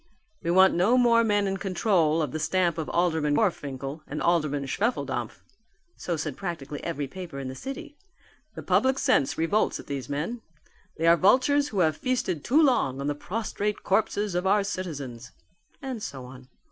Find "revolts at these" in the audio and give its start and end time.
9.37-10.09